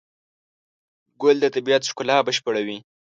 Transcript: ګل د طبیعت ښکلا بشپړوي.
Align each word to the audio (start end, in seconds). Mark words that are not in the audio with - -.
ګل 1.21 1.37
د 1.41 1.45
طبیعت 1.55 1.83
ښکلا 1.89 2.17
بشپړوي. 2.27 2.77